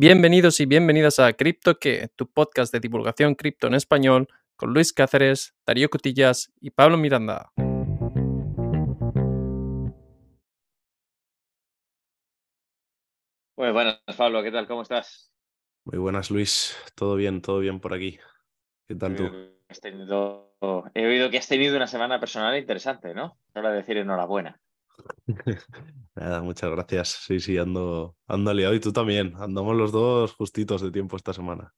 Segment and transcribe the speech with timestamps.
[0.00, 4.92] Bienvenidos y bienvenidas a Cripto que, tu podcast de divulgación cripto en español, con Luis
[4.92, 7.50] Cáceres, Darío Cotillas y Pablo Miranda.
[13.56, 14.68] Muy buenas, Pablo, ¿qué tal?
[14.68, 15.32] ¿Cómo estás?
[15.84, 16.76] Muy buenas, Luis.
[16.94, 18.20] Todo bien, todo bien por aquí.
[18.86, 19.32] ¿Qué tal tú?
[20.94, 23.36] He oído que has tenido una semana personal interesante, ¿no?
[23.52, 24.60] Hora de decir enhorabuena.
[26.14, 27.08] Nada, muchas gracias.
[27.08, 29.34] Sí, sí, ando, ando liado y tú también.
[29.36, 31.74] Andamos los dos justitos de tiempo esta semana.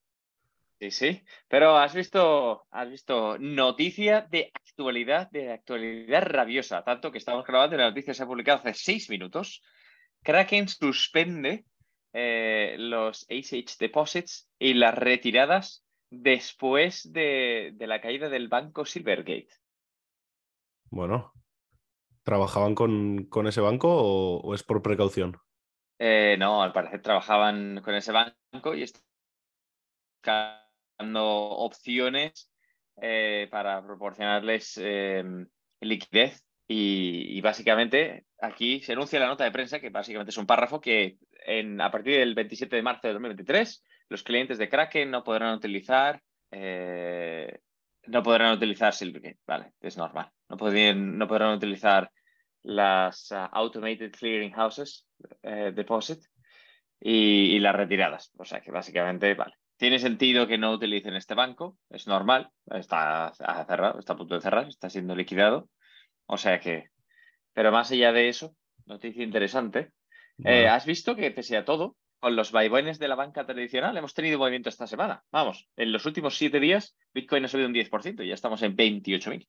[0.79, 1.25] Sí, sí.
[1.49, 7.77] Pero has visto, has visto noticia de actualidad, de actualidad rabiosa, tanto que estamos grabando
[7.77, 9.63] y la noticia se ha publicado hace seis minutos.
[10.23, 11.67] Kraken suspende
[12.13, 19.51] eh, los ACH deposits y las retiradas después de, de la caída del banco Silvergate.
[20.91, 21.33] Bueno,
[22.23, 25.37] ¿Trabajaban con, con ese banco o, es por precaución?
[25.99, 29.03] Eh, no, al parecer trabajaban con ese banco y están
[30.17, 32.51] buscando opciones
[33.01, 35.47] eh, para proporcionarles em,
[35.81, 36.45] liquidez.
[36.73, 41.19] Y, básicamente aquí se anuncia la nota de prensa, que básicamente es un párrafo que
[41.45, 45.55] en, a partir del 27 de marzo de 2023 los clientes de Kraken no podrán
[45.55, 47.59] utilizar eh,
[48.07, 48.95] no podrán utilizar
[49.47, 50.31] vale, es normal.
[50.51, 52.11] No, no podrán utilizar
[52.63, 55.07] las ah, Automated Clearing Houses
[55.43, 56.23] eh, Deposit
[57.01, 58.33] y, las retiradas.
[58.37, 59.55] O sea que básicamente, vale.
[59.77, 63.33] Tiene sentido que no utilicen este banco, es normal, está
[63.67, 65.71] cerrado, está a punto de cerrar, está siendo liquidado.
[66.27, 66.91] O sea que,
[67.55, 69.93] pero más allá de eso, noticia interesante.
[70.45, 74.13] Eh, ¿Has visto que pese a todo, con los vaivenes de la banca tradicional hemos
[74.13, 75.23] tenido movimiento esta semana?
[75.33, 78.77] Vamos, en los últimos siete días Bitcoin ha subido un 10% y ya estamos en
[78.77, 79.49] 28.000.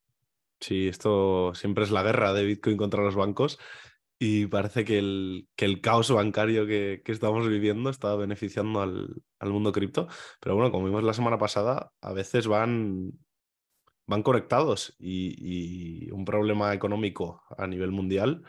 [0.62, 3.60] Sí, esto siempre es la guerra de Bitcoin contra los bancos
[4.20, 9.72] y parece que el, que el caos bancario que, estamos viviendo está beneficiando al, mundo
[9.72, 10.08] cripto.
[10.40, 13.12] Pero bueno, como vimos la semana pasada, a veces van,
[14.06, 18.44] van conectados y, un problema económico a nivel mundial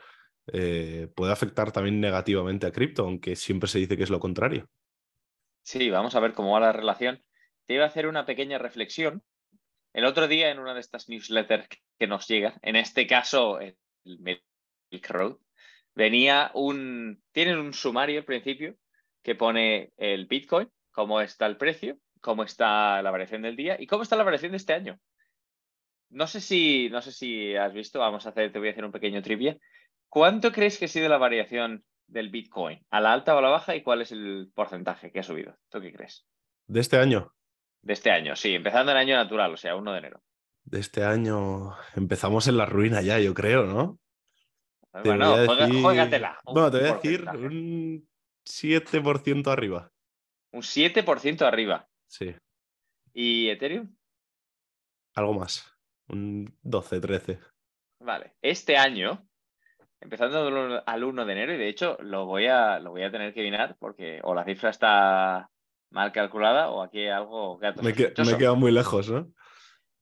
[0.52, 4.68] eh, puede afectar también negativamente a cripto, aunque siempre se dice que es lo contrario.
[5.62, 7.24] Sí, vamos a ver cómo va la relación.
[7.64, 9.22] Te iba a hacer una pequeña reflexión
[9.92, 13.76] el otro día en una de estas newsletters que nos llega, en este caso el
[14.04, 15.36] Milk Road,
[15.94, 18.76] venía un, tienen un sumario al principio
[19.22, 23.86] que pone el Bitcoin, cómo está el precio, cómo está la variación del día y
[23.86, 24.98] cómo está la variación de este año.
[26.10, 28.84] No sé si, no sé si has visto, vamos a hacer, te voy a hacer
[28.84, 29.56] un pequeño trivia.
[30.08, 32.84] ¿Cuánto crees que ha sido la variación del Bitcoin?
[32.90, 33.74] ¿A la alta o a la baja?
[33.74, 35.56] ¿Y cuál es el porcentaje que ha subido?
[35.70, 36.26] ¿Tú qué crees?
[36.66, 37.32] ¿De este año?
[37.82, 40.22] De este año, sí, empezando el año natural, o sea, 1 de enero.
[40.64, 43.98] De este año empezamos en la ruina ya, yo creo, ¿no?
[45.04, 45.34] Bueno,
[45.82, 46.38] juégatela.
[46.44, 48.08] Bueno, te voy a decir un
[48.46, 49.90] 7% arriba.
[50.52, 51.88] Un 7% arriba.
[52.06, 52.34] Sí.
[53.12, 53.94] ¿Y Ethereum?
[55.14, 55.66] Algo más.
[56.08, 57.40] Un 12, 13.
[58.00, 58.34] Vale.
[58.42, 59.26] Este año,
[60.00, 63.32] empezando al 1 de enero, y de hecho lo voy a, lo voy a tener
[63.34, 65.50] que mirar porque o la cifra está
[65.92, 67.82] mal calculada o aquí algo gato.
[67.82, 69.32] Me, me he quedado muy lejos, ¿no?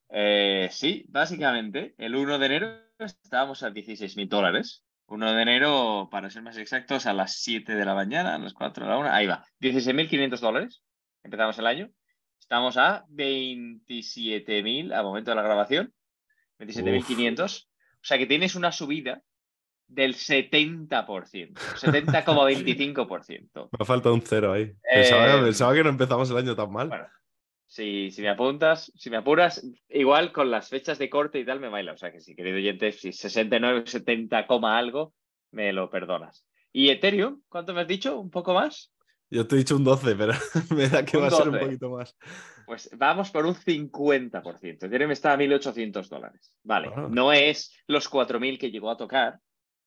[0.08, 4.84] Eh, sí, básicamente, el 1 de enero estábamos a 16.000 dólares.
[5.06, 8.54] 1 de enero, para ser más exactos, a las 7 de la mañana, a las
[8.54, 10.82] 4 de la 1, ahí va, 16.500 dólares.
[11.22, 11.90] Empezamos el año.
[12.38, 15.92] Estamos a 27.000 a momento de la grabación.
[16.58, 17.66] 27.500.
[17.66, 17.68] O
[18.02, 19.22] sea que tienes una subida
[19.90, 23.68] del 70%, 70,25%.
[23.78, 24.72] Me falta un cero ahí.
[24.90, 25.10] Eh,
[25.44, 26.88] pensaba, que no empezamos el año tan mal.
[26.88, 27.08] Bueno,
[27.66, 31.60] si, si, me apuntas, si me apuras, igual con las fechas de corte y tal
[31.60, 31.92] me baila.
[31.92, 35.12] O sea que si, querido oyente, si 69, 70, algo,
[35.50, 36.46] me lo perdonas.
[36.72, 37.42] ¿Y Ethereum?
[37.48, 38.18] ¿Cuánto me has dicho?
[38.18, 38.92] ¿Un poco más?
[39.28, 40.32] Yo te he dicho un 12, pero
[40.76, 42.16] me da que va a ser un poquito más.
[42.66, 44.84] Pues vamos por un 50%.
[44.84, 46.52] Ethereum está a 1.800 dólares.
[46.62, 47.08] Vale, ah.
[47.10, 49.40] no es los 4.000 que llegó a tocar,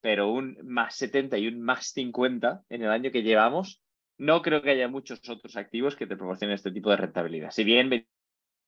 [0.04, 3.82] pero un más 70 y un más 50 en el año que llevamos,
[4.18, 7.52] no creo que haya muchos otros activos que te proporcionen este tipo de rentabilidad.
[7.52, 8.06] Si bien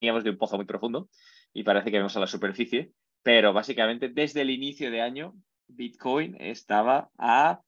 [0.00, 1.10] veníamos de un pozo muy profundo
[1.52, 5.34] y parece que vemos a la superficie, pero básicamente desde el inicio de año
[5.68, 7.60] Bitcoin estaba a,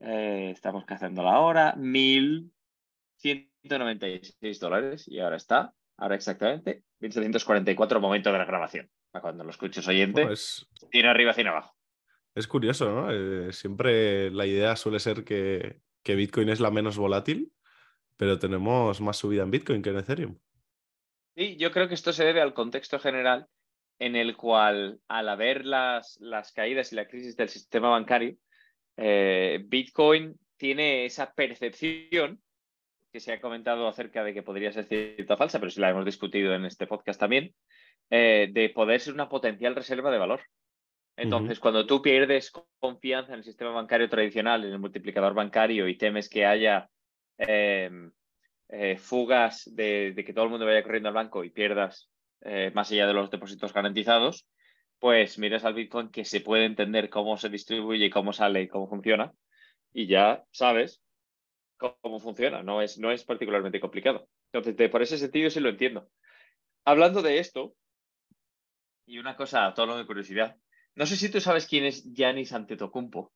[0.00, 8.38] eh, estamos cazando la hora, 1.196 dólares y ahora está, ahora exactamente, 1.744 momento de
[8.38, 8.90] la grabación.
[9.12, 11.75] Cuando lo escuches oyente, pues tiene arriba hacia abajo.
[12.36, 13.10] Es curioso, ¿no?
[13.10, 17.50] Eh, siempre la idea suele ser que, Bitcoin es la menos volátil,
[18.18, 20.38] pero tenemos más subida en Bitcoin que en Ethereum.
[21.34, 23.46] Sí, yo creo que esto se debe al contexto general
[23.98, 26.18] en el cual, al haber las,
[26.54, 28.36] caídas y la crisis del sistema bancario,
[28.98, 32.42] eh, Bitcoin tiene esa percepción
[33.10, 36.04] que se ha comentado acerca de que podría ser cierta falsa, pero sí la hemos
[36.04, 37.54] discutido en este podcast también,
[38.10, 40.42] eh, de poder ser una potencial reserva de valor.
[41.16, 45.96] Entonces, cuando tú pierdes confianza en el sistema bancario tradicional, en el multiplicador bancario y
[45.96, 46.90] temes que haya
[47.38, 48.12] em,
[48.68, 52.10] eh, fugas de, que todo el mundo vaya corriendo al banco y pierdas
[52.42, 54.46] eh, más allá de los depósitos garantizados,
[54.98, 58.86] pues miras al Bitcoin que se puede entender cómo se distribuye, cómo sale y cómo
[58.86, 59.32] funciona
[59.94, 61.02] y ya sabes
[61.78, 62.62] cómo funciona.
[62.62, 64.28] No es, no es particularmente complicado.
[64.52, 66.08] Entonces, por ese sentido sí lo entiendo.
[66.84, 67.74] Hablando de esto,
[69.06, 70.56] y una cosa a tono de curiosidad,
[70.96, 73.30] no sé si tú sabes quién es Giannis Antetokounmpo,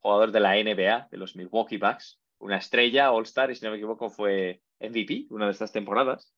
[0.00, 3.78] jugador de la NBA, de los Milwaukee Bucks, una estrella All-Star y si no me
[3.78, 6.34] equivoco fue MVP una de estas temporadas.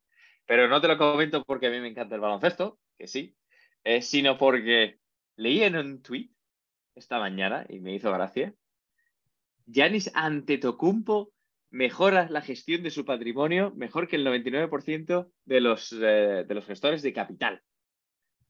[0.47, 3.37] Pero no te lo comento porque a mí me encanta el baloncesto, que sí,
[3.83, 5.01] eh, sino porque
[5.37, 6.31] leí en un tweet
[6.95, 8.55] esta mañana y me hizo gracia.
[9.67, 11.33] Giannis Antetokounmpo
[11.71, 16.65] mejora la gestión de su patrimonio mejor que el 99% de los, eh, de los
[16.65, 17.63] gestores de capital.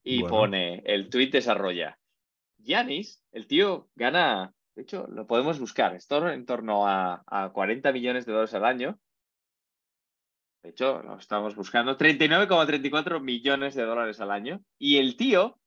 [0.03, 1.99] Y pone, el tweet desarrolla,
[2.59, 8.25] Yanis, el tío gana, de hecho, lo podemos buscar, esto en torno a, 40 millones
[8.25, 8.99] de dólares al año.
[10.63, 14.61] De hecho, lo estamos buscando, 39,34 millones de dólares al año.
[14.77, 15.59] Y el tío,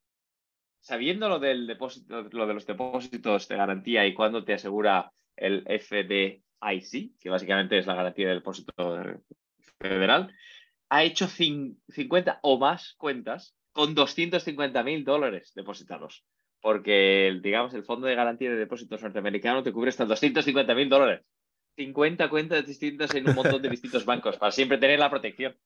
[0.80, 5.64] sabiendo lo del depósito, lo de los depósitos de garantía y cuándo te asegura el
[5.66, 8.72] FDIC, que básicamente es la garantía del depósito
[9.80, 10.34] federal,
[10.90, 16.22] ha hecho 50 o más cuentas con 250 mil dólares depositados
[16.62, 21.22] porque, digamos, el Fondo de Garantía de Depósitos norteamericano te cubre hasta 250 mil dólares.
[21.76, 25.56] 50 cuentas distintas en un montón de distintos bancos, para siempre tener la protección.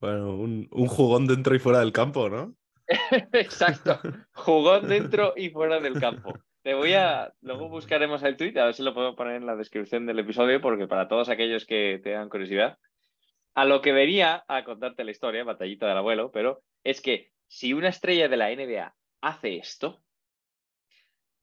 [0.00, 2.54] Bueno, un, jugón dentro y fuera del campo, ¿no?
[3.32, 4.00] Exacto,
[4.32, 6.32] jugón dentro y fuera del campo.
[6.62, 7.32] Te voy a.
[7.42, 10.60] Luego buscaremos el tweet, a ver si lo puedo poner en la descripción del episodio,
[10.60, 12.78] porque para todos aquellos que tengan curiosidad,
[13.54, 17.74] a lo que venía a contarte la historia, batallita del abuelo, pero es que si
[17.74, 20.00] una estrella de la NBA hace esto,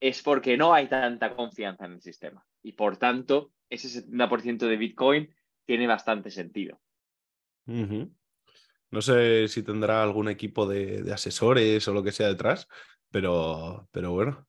[0.00, 2.44] es porque no hay tanta confianza en el sistema.
[2.62, 5.34] Y por tanto, ese 70% de Bitcoin
[5.64, 6.80] tiene bastante sentido.
[7.66, 12.66] No sé si tendrá algún equipo de, asesores o lo que sea detrás,
[13.10, 14.46] pero, pero bueno,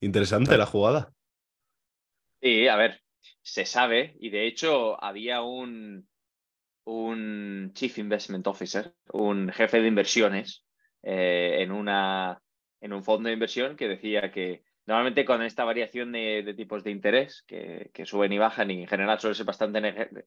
[0.00, 1.12] interesante la jugada.
[2.40, 3.02] Sí, a ver,
[3.42, 6.08] se sabe, y de hecho había un,
[6.84, 10.64] un Chief Investment Officer, un jefe de inversiones
[11.02, 12.40] eh, en, una,
[12.80, 16.90] en un fondo de inversión que decía que Normalmente con esta variación de, tipos de
[16.90, 19.80] interés que, suben y bajan y en general suele ser bastante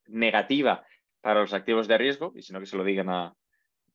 [0.07, 0.83] negativa
[1.21, 3.35] para los activos de riesgo, y si no que se lo digan a,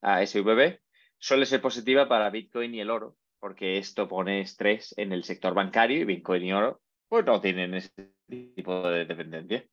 [0.01, 0.79] a SVB,
[1.17, 5.53] suele ser positiva para Bitcoin y el oro, porque esto pone estrés en el sector
[5.53, 6.81] bancario y Bitcoin y oro
[7.13, 8.09] pues no tienen ese
[8.55, 9.63] tipo de dependencia.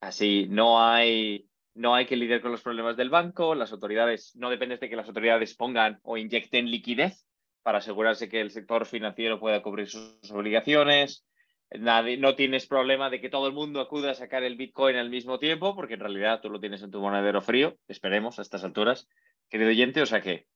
[0.00, 4.48] Así no hay, no hay que lidiar con los problemas del banco, las autoridades, no
[4.48, 7.25] depende de que las autoridades pongan o inyecten liquidez,
[7.66, 11.26] para asegurarse que el sector financiero pueda cubrir sus obligaciones.
[11.72, 15.10] Nadie, no tienes problema de que todo el mundo acuda a sacar el Bitcoin al
[15.10, 18.62] mismo tiempo, porque en realidad tú lo tienes en tu monedero frío, esperemos a estas
[18.62, 19.08] alturas,
[19.48, 20.46] querido oyente, o sea que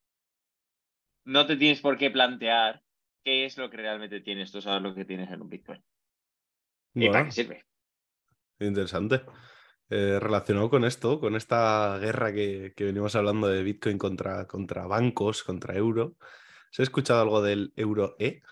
[1.25, 2.81] no te tienes por qué plantear
[3.25, 5.83] qué es lo que realmente tienes, tú sabes lo que tienes en un Bitcoin.
[6.95, 7.65] ¿Y para qué sirve?
[8.61, 9.23] Interesante.
[9.89, 14.87] Eh, relacionado con esto, con esta guerra que, que, venimos hablando de Bitcoin contra, contra
[14.87, 16.15] bancos, contra euro,
[16.71, 18.43] ¿Se ha escuchado algo del Euro E?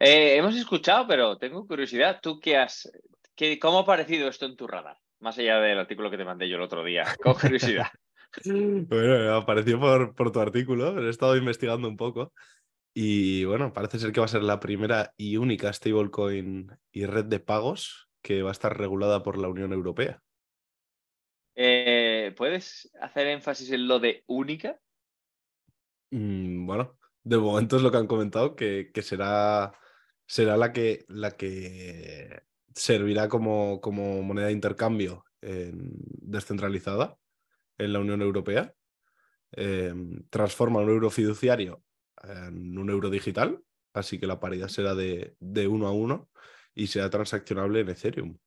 [0.00, 2.20] Eh, hemos escuchado, pero tengo curiosidad.
[2.22, 2.90] ¿Tú qué has,
[3.34, 4.96] qué, cómo ha parecido esto en tu radar?
[5.20, 7.88] Más allá del artículo que te mandé yo el otro día, con curiosidad.
[8.44, 12.32] bueno, apareció por, por tu artículo, he estado investigando un poco.
[12.94, 17.26] Y bueno, parece ser que va a ser la primera y única stablecoin y red
[17.26, 20.22] de pagos que va a estar regulada por la Unión Europea.
[21.54, 24.80] Eh, ¿Puedes hacer énfasis en lo de única?
[26.10, 29.72] Mm, bueno, de momento es lo que han comentado, que, será,
[30.26, 32.42] será la, que, la que
[32.74, 37.16] servirá como, como moneda de intercambio descentralizada
[37.78, 38.74] en la Unión Europea.
[39.52, 41.82] Em, transforma un euro fiduciario
[42.22, 43.62] en un euro digital,
[43.94, 46.28] así que la paridad será de, de uno a uno
[46.74, 48.38] y será transaccionable en Ethereum.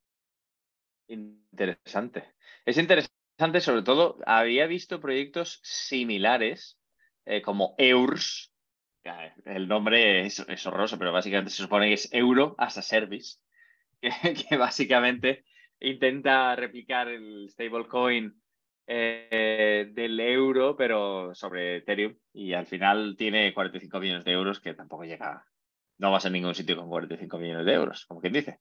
[1.08, 2.36] Interesante.
[2.66, 6.81] Es interesante, sobre todo, había visto proyectos similares
[7.32, 8.52] eh, como EURS.
[9.46, 13.40] El nombre es, horroroso, pero básicamente se supone que es Euro as a Service,
[14.02, 15.46] que, básicamente
[15.80, 18.36] intenta replicar el stablecoin
[18.86, 24.74] eh, del euro, pero sobre Ethereum, y al final tiene 45 millones de euros, que
[24.74, 25.46] tampoco llega,
[26.00, 28.60] no vas a ningún sitio con 45 millones de euros, como quien dice.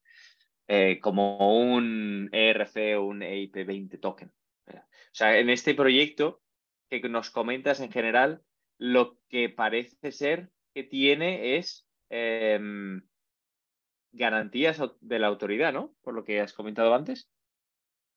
[0.67, 4.31] eh, como un ERC o un EIP20 token.
[4.67, 6.41] O sea, en este proyecto
[6.89, 8.41] que nos comentas en general,
[8.81, 13.03] lo que parece ser que tiene es em,
[14.11, 15.93] garantías de la autoridad, ¿no?
[16.01, 17.29] Por lo que has comentado antes.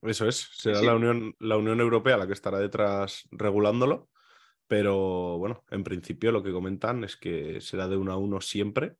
[0.01, 4.09] Eso es, será La, Unión, la Unión Europea la que estará detrás regulándolo,
[4.67, 8.97] pero bueno, en principio lo que comentan es que será de uno a uno siempre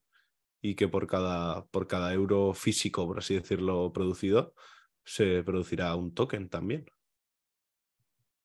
[0.61, 4.53] y que por cada, por cada euro físico, por así decirlo, producido,
[5.03, 6.85] se producirá un token también.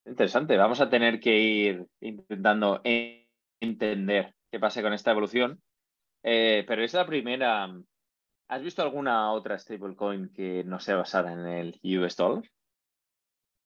[0.07, 5.63] Interesante, vamos a tener que ir intentando entender qué pasa con esta evolución,
[6.23, 7.71] eh, pero es la primera
[8.51, 12.43] ¿Has visto alguna otra stablecoin que no sea basada en el US dollar?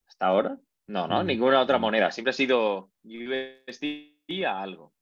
[0.06, 0.60] ¿Hasta ahora?
[0.88, 2.10] No, no, mm, ninguna otra moneda.
[2.10, 4.92] Siempre ha sido USD a algo.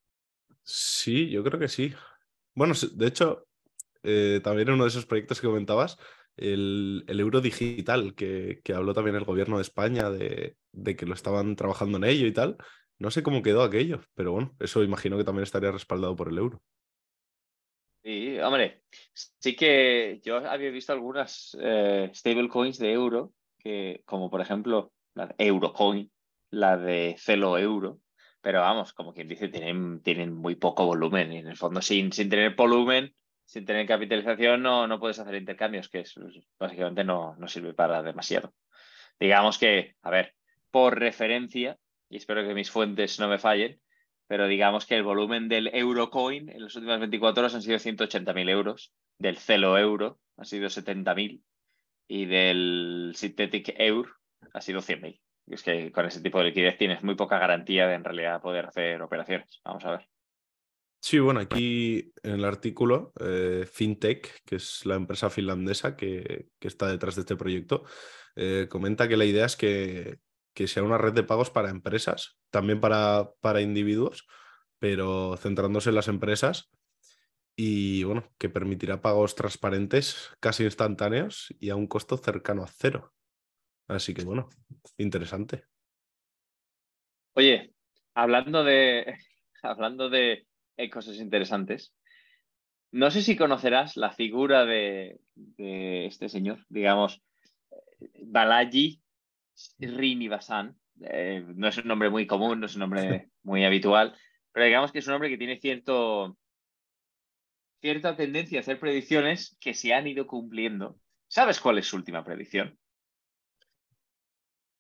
[0.62, 1.92] Sí, yo creo que sí.
[2.54, 3.48] Bueno, de hecho,
[4.04, 5.98] eh, también en uno de esos proyectos que comentabas,
[6.36, 11.56] el, euro digital, que, habló también el gobierno de España de, de, que lo estaban
[11.56, 12.56] trabajando en ello y tal.
[12.98, 16.38] No sé cómo quedó aquello, pero bueno, eso imagino que también estaría respaldado por el
[16.38, 16.62] euro.
[18.02, 24.40] Sí, hombre, sí que yo había visto algunas eh, stablecoins de euro, que, como por
[24.40, 26.10] ejemplo la de Eurocoin,
[26.50, 28.00] la de Celo Euro,
[28.40, 32.12] pero vamos, como quien dice, tienen, tienen muy poco volumen y en el fondo sin,
[32.12, 36.14] sin tener volumen, sin tener capitalización, no, no puedes hacer intercambios, que es,
[36.58, 38.54] básicamente no, no sirve para demasiado.
[39.18, 40.34] Digamos que, a ver,
[40.70, 43.80] por referencia, y espero que mis fuentes no me fallen,
[44.26, 48.49] pero digamos que el volumen del Eurocoin en las últimas 24 horas han sido 180.000
[48.49, 51.42] euros, del Celo Euro ha sido 70.000
[52.08, 54.11] y del Synthetic Euro
[54.52, 55.20] ha sido 100.000.
[55.46, 58.66] Es que con ese tipo de liquidez tienes muy poca garantía de en realidad poder
[58.66, 59.61] hacer operaciones.
[59.64, 60.12] Vamos a ver.
[61.04, 66.87] Sí, bueno, aquí en el artículo, eh, FinTech, que es la empresa finlandesa que, está
[66.87, 67.82] detrás de este proyecto,
[68.37, 70.21] eh, comenta que la idea es que
[70.68, 74.28] sea una red de pagos para empresas, también para, para individuos,
[74.78, 76.71] pero centrándose en las empresas
[77.56, 83.12] y bueno, que permitirá pagos transparentes, casi instantáneos y a un costo cercano a cero.
[83.88, 84.49] Así que bueno,
[84.99, 85.64] interesante.
[87.35, 87.75] Oye,
[88.14, 89.18] hablando de,
[89.62, 90.47] hablando de
[90.91, 91.95] cosas interesantes,
[92.93, 97.23] no sé si conocerás la figura de, de este señor, digamos,
[98.21, 99.02] Balaji
[99.55, 100.76] Srinivasan.
[101.00, 104.14] Eh, no es un nombre muy común, no es un nombre muy habitual,
[104.52, 106.37] pero digamos que es un hombre que tiene cierto,
[107.81, 110.99] cierta tendencia a hacer predicciones que se han ido cumpliendo.
[111.29, 112.79] ¿Sabes cuál es su última predicción?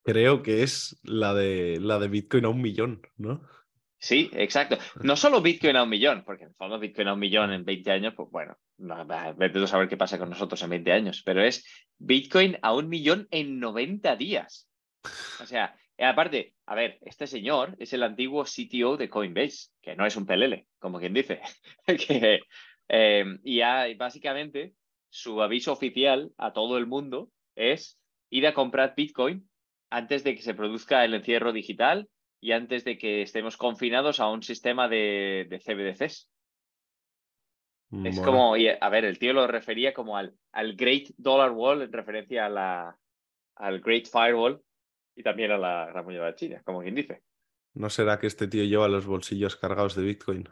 [0.04, 3.42] Creo que es la de, la de Bitcoin a un millón, ¿no?
[4.02, 4.78] Sí, exacto.
[5.00, 7.64] No solo Bitcoin a un millón, porque en el fondo Bitcoin a un millón en
[7.64, 8.56] 20 años, pues bueno,
[9.36, 11.64] vete a saber qué pasa con nosotros en 20 años, pero es
[11.98, 14.68] Bitcoin a un millón en 90 días.
[15.40, 20.04] O sea, aparte, a ver, este señor es el antiguo CTO de Coinbase, que no
[20.04, 21.40] es un pelele, como quien dice.
[22.88, 23.60] Em, y
[23.94, 24.74] básicamente
[25.08, 29.48] su aviso oficial a todo el mundo es ir a comprar Bitcoin
[29.90, 32.08] antes de que se produzca el encierro digital
[32.42, 36.28] y antes de que estemos confinados a un sistema de, CBDCs.
[38.04, 41.92] Es como, a ver, el tío lo refería como al, al Great Dollar Wall en
[41.92, 42.98] referencia a la,
[43.54, 44.60] al Great Firewall
[45.14, 47.22] y también a la gran moneda de China, como quien dice.
[47.74, 50.48] ¿No será que este tío lleva los bolsillos cargados de Bitcoin?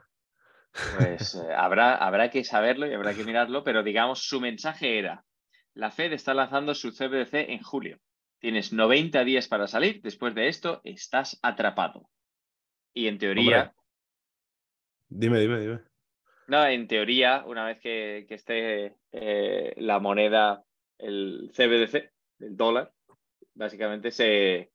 [0.96, 5.24] Pues eh, habrá, habrá que saberlo y habrá que mirarlo, pero digamos, su mensaje era,
[5.74, 7.98] la Fed está lanzando su CBDC en julio.
[8.40, 12.08] Tienes 90 días para salir, después de esto estás atrapado.
[12.94, 13.74] Y en teoría...
[15.08, 15.80] Dime, dime, dime.
[16.48, 20.64] No, en teoría, una vez que, esté eh, la moneda,
[20.98, 22.92] el CBDC, el dólar,
[23.54, 24.72] básicamente se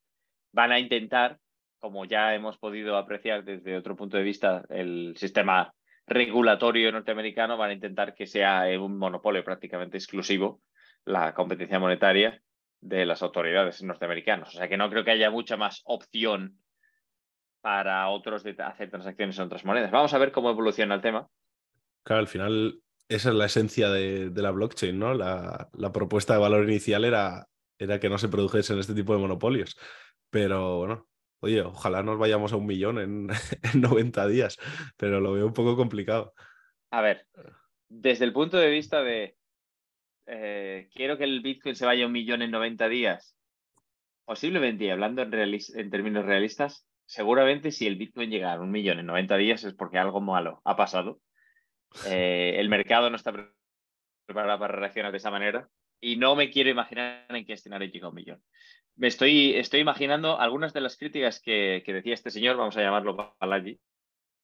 [0.52, 1.40] van a intentar,
[1.80, 5.74] como ya hemos podido apreciar desde otro punto de vista, el sistema
[6.06, 10.62] regulatorio norteamericano, van a intentar que sea un monopolio prácticamente exclusivo
[11.04, 12.42] la competencia monetaria
[12.82, 14.50] de las autoridades norteamericanas.
[14.50, 16.60] O sea que no creo que haya mucha más opción
[17.62, 19.91] para otros de hacer transacciones en otras monedas.
[19.91, 21.27] Vamos a ver cómo evoluciona el tema.
[22.03, 22.79] Claro, al final
[23.10, 25.13] esa es la esencia de, la blockchain, ¿no?
[25.13, 27.48] La, la, propuesta de valor inicial era,
[27.79, 29.77] era que no se produjesen este tipo de monopolios.
[30.29, 31.08] Pero bueno,
[31.39, 33.27] oye, ojalá nos vayamos a un millón en,
[33.74, 34.58] 90 días,
[34.98, 36.34] pero lo veo un poco complicado.
[36.91, 37.27] A ver,
[37.89, 39.38] desde el punto de vista de
[40.27, 43.36] eh, quiero que el Bitcoin se vaya a un millón en 90 días,
[44.25, 49.38] posiblemente, hablando en, términos realistas, seguramente si el Bitcoin llega a un millón en 90
[49.38, 51.20] días es porque algo malo ha pasado.
[52.08, 53.32] Eh, el mercado no está
[54.25, 55.70] preparado para reaccionar de esa manera
[56.01, 58.44] Y no me quiero imaginar en qué escenario llega un millón.
[58.98, 63.36] Me estoy, imaginando algunas de las críticas que, que decía este señor, vamos a llamarlo
[63.39, 63.79] Balaji,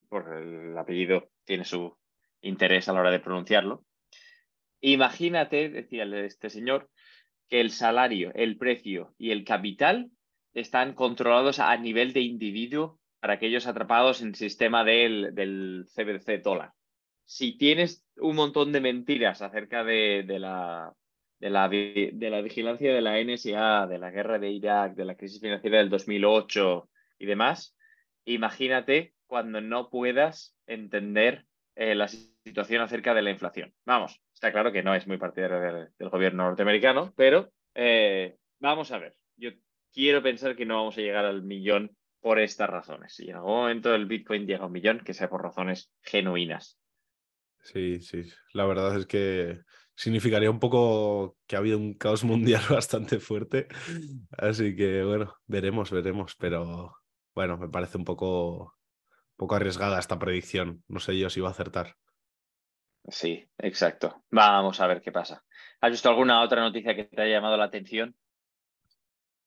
[0.08, 1.96] por el apellido tiene su
[2.42, 3.84] interés a la hora de pronunciarlo.
[4.82, 6.90] Imagínate, decía este señor,
[7.48, 10.10] que el salario, el precio y el capital
[10.54, 16.42] están controlados a nivel de individuo para aquellos atrapados en el sistema del, del CBDC
[16.42, 16.72] dólar.
[17.24, 20.92] Si tienes un montón de mentiras acerca de, la,
[22.42, 26.90] vigilancia de la NSA, de la guerra de Irak, de la crisis financiera del 2008
[27.20, 27.76] y demás,
[28.24, 31.46] imagínate cuando no puedas entender
[31.76, 33.72] eh, la situación acerca de la inflación.
[33.86, 38.98] Vamos, está claro que no es muy partidario del, gobierno norteamericano, pero eh, vamos a
[38.98, 39.14] ver.
[39.36, 39.50] Yo
[39.92, 43.14] quiero pensar que no vamos a llegar al millón por estas razones.
[43.14, 46.76] Si en algún momento el Bitcoin llega a un millón, que sea por razones genuinas.
[47.60, 48.24] Sí, sí.
[48.52, 49.60] La verdad es que
[49.94, 53.68] significaría un poco que ha habido un caos mundial bastante fuerte.
[54.32, 56.34] Así que bueno, veremos, veremos.
[56.34, 56.96] Pero
[57.32, 60.82] bueno, me parece un poco, un poco arriesgada esta predicción.
[60.88, 61.94] No sé yo si va a acertar.
[63.08, 64.22] Sí, exacto.
[64.30, 65.44] Vamos a ver qué pasa.
[65.80, 68.14] ¿Has visto alguna otra noticia que te haya llamado la atención?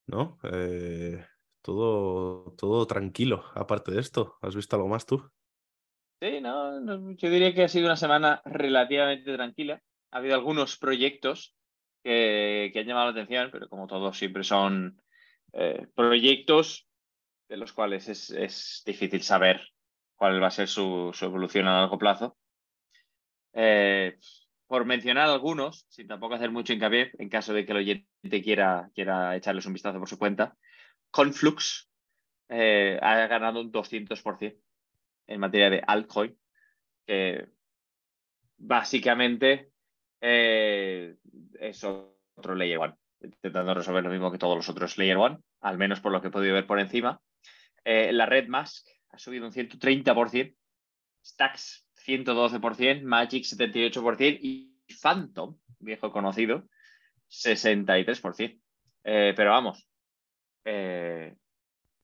[0.08, 1.26] No, eh,
[1.62, 4.38] todo, todo tranquilo, aparte de esto.
[4.42, 5.32] ¿Has visto algo más tú?
[6.22, 9.82] Sí, no, yo diría que ha sido una semana relativamente tranquila.
[10.12, 11.56] Ha habido algunos proyectos
[12.04, 15.02] que, han llamado la atención, pero como todos siempre son
[15.54, 16.88] eh, proyectos
[17.50, 19.62] de los cuales es, difícil saber
[20.16, 22.38] cuál va a ser su, evolución a largo plazo.
[23.58, 24.18] Eh,
[24.68, 28.90] por mencionar algunos, sin tampoco hacer mucho hincapié, en caso de que el oyente quiera,
[28.94, 30.58] quiera echarles un vistazo por su cuenta,
[31.10, 31.90] Conflux
[32.50, 34.58] eh, ha ganado un 200%
[35.28, 36.38] en materia de altcoin,
[37.08, 37.48] que
[38.58, 39.72] básicamente
[40.20, 41.16] eh,
[41.60, 45.78] es otro Layer One, intentando resolver lo mismo que todos los otros Layer One, al
[45.78, 47.22] menos por lo que he podido ver por encima.
[47.86, 50.56] La red Mask ha subido un 130%,
[51.24, 56.68] Stacks 112%, Magic 78% y Phantom, viejo conocido,
[57.30, 58.60] 63%.
[59.04, 59.88] Eh, pero vamos,
[60.66, 61.36] eh,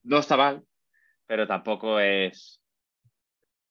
[0.04, 0.64] no está mal,
[1.26, 2.60] pero tampoco es.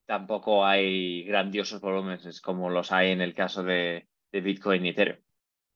[0.05, 5.19] Tampoco hay grandiosos volúmenes como los hay en el caso de, Bitcoin y Ethereum.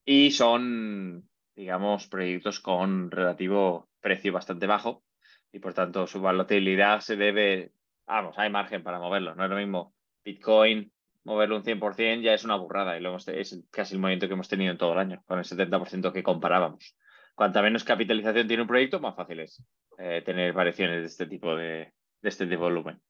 [0.04, 5.04] Y son, digamos, proyectos con relativo precio bastante bajo
[5.52, 7.72] y por tanto su volatilidad se debe.
[8.06, 9.36] Vamos, hay margen para moverlo.
[9.36, 9.95] No es lo mismo
[10.26, 10.92] Bitcoin,
[11.24, 14.50] moverlo un 100% ya es una burrada y lo es casi el movimiento que hemos
[14.50, 16.98] tenido en todo el año, con el 70% que comparábamos.
[17.36, 19.64] Cuanta menos capitalización tiene un proyecto, más fácil es
[20.00, 23.02] eh, tener variaciones de este tipo de, este tipo de volumen.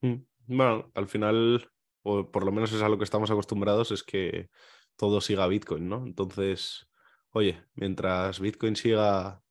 [0.00, 0.14] Mm,
[0.46, 1.70] bueno, al final,
[2.02, 4.48] o por lo menos es a lo que estamos acostumbrados, es que
[4.96, 6.04] todo siga Bitcoin, ¿no?
[6.04, 6.88] Entonces,
[7.30, 9.42] oye, mientras Bitcoin siga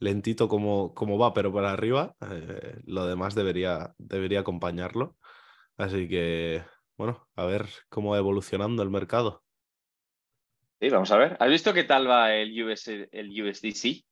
[0.00, 5.16] lentito como, como va, pero para arriba, eh, lo demás debería, debería acompañarlo.
[5.76, 6.62] Así que,
[6.96, 9.42] bueno, a ver cómo va evolucionando el mercado.
[10.80, 11.36] Sí, vamos a ver.
[11.38, 14.04] ¿Has visto qué tal va el, US, el USDC?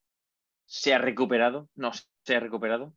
[0.67, 1.69] ¿Se ha recuperado?
[1.75, 2.95] ¿No se ha recuperado?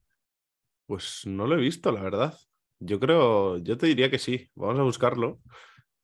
[0.86, 2.38] Pues no lo he visto, la verdad.
[2.80, 4.50] Yo creo, yo te diría que sí.
[4.54, 5.40] Vamos a buscarlo,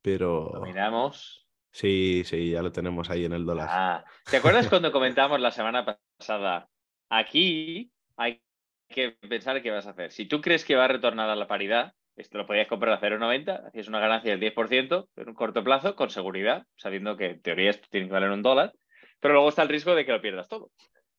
[0.01, 0.51] pero.
[0.53, 1.47] Lo miramos.
[1.71, 3.67] Sí, sí, ya lo tenemos ahí en el dólar.
[3.69, 6.67] Ah, ¿te acuerdas cuando comentamos la semana pasada?
[7.09, 8.41] Aquí hay
[8.87, 10.11] que pensar qué vas a hacer.
[10.11, 13.01] Si tú crees que va a retornar a la paridad, esto lo podías comprar a
[13.01, 17.41] 0,90, hacías una ganancia del 10% en un corto plazo, con seguridad, sabiendo que en
[17.41, 18.73] teoría esto tiene que valer un dólar,
[19.19, 20.71] pero luego está el riesgo de que lo pierdas todo.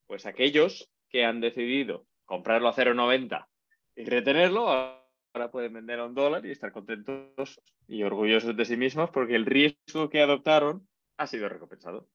[0.07, 3.47] Pues aquellos que han decidido comprarlo a 0,90
[3.97, 8.77] y retenerlo, ahora pueden vender a un dólar y estar contentos y orgullosos de sí
[8.77, 10.87] mismos porque el riesgo que adoptaron
[11.17, 12.09] ha sido recompensado.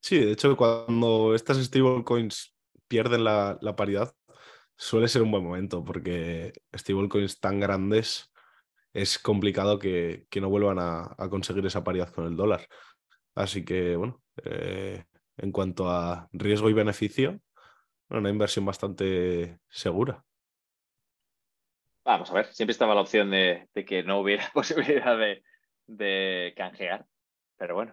[0.00, 2.54] Sí, de hecho, cuando estas stablecoins
[2.88, 4.14] pierden la, la paridad,
[4.80, 8.32] suele ser un buen momento porque stablecoins tan grandes
[8.94, 12.66] es complicado que, no vuelvan a, conseguir esa paridad con el dólar.
[13.34, 15.04] Así que, bueno, eh,
[15.36, 17.40] en cuanto a riesgo y beneficio,
[18.08, 20.24] una inversión bastante segura.
[22.02, 25.16] Vamos a ver, siempre estaba la opción de, que no hubiera posibilidad
[25.86, 27.04] de, canjear,
[27.58, 27.92] pero bueno.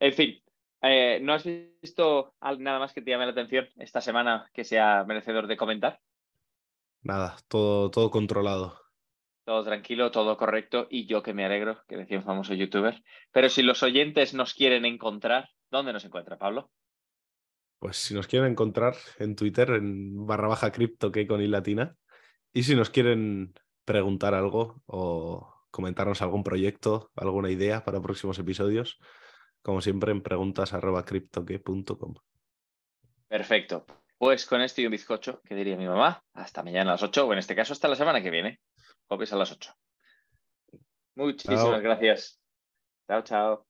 [0.00, 0.42] En fin,
[0.80, 5.04] eh, ¿no has visto nada más que te llame la atención esta semana que sea
[5.04, 6.00] merecedor de comentar?
[7.02, 8.78] Nada, todo, todo controlado.
[9.44, 13.02] Todo tranquilo, todo correcto y yo que me alegro, que decía un famoso youtuber.
[13.32, 16.70] Pero si los oyentes nos quieren encontrar, ¿dónde nos encuentra Pablo?
[17.80, 21.96] Pues si nos quieren encontrar en Twitter, en barra baja cripto que con latina.
[22.52, 29.00] Y si nos quieren preguntar algo o comentarnos algún proyecto, alguna idea para próximos episodios,
[29.62, 32.14] como siempre, en preguntas.criptoque.com.
[33.26, 33.86] Perfecto.
[34.22, 37.26] Pues con esto y un bizcocho, que diría mi mamá, hasta mañana a las 8,
[37.26, 38.60] o en este caso hasta la semana que viene.
[39.08, 39.74] Copies a las 8.
[41.16, 41.80] Muchísimas Chao.
[41.80, 42.38] gracias.
[43.08, 43.66] Chao, chao.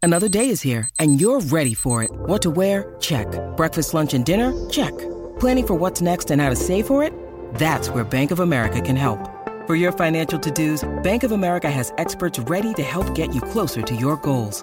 [0.00, 2.10] Another day is here, and you're ready for it.
[2.26, 2.94] What to wear?
[3.00, 3.26] Check.
[3.56, 4.52] Breakfast, lunch, and dinner?
[4.70, 4.96] Check.
[5.40, 7.12] Planning for what's next and how to save for it?
[7.54, 9.18] That's where Bank of America can help.
[9.66, 13.40] For your financial to dos, Bank of America has experts ready to help get you
[13.40, 14.62] closer to your goals.